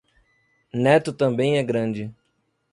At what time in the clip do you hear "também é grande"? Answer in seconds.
1.13-2.11